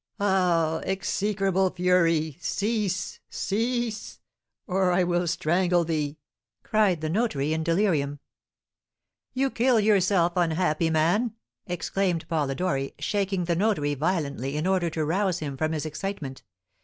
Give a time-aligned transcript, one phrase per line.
[0.19, 4.19] Ah, execrable fury, cease, cease,
[4.65, 6.17] or I will strangle thee!"
[6.63, 8.19] cried the notary, in delirium.
[9.35, 11.35] "You kill yourself, unhappy man!"
[11.67, 16.41] exclaimed Polidori, shaking the notary violently, in order to rouse him from his excitement.